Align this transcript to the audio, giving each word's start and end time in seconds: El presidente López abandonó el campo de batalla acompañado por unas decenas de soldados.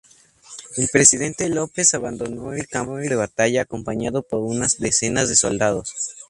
El 0.77 0.87
presidente 0.91 1.47
López 1.47 1.93
abandonó 1.93 2.53
el 2.55 2.65
campo 2.67 2.97
de 2.97 3.13
batalla 3.15 3.61
acompañado 3.61 4.23
por 4.23 4.39
unas 4.39 4.79
decenas 4.79 5.29
de 5.29 5.35
soldados. 5.35 5.93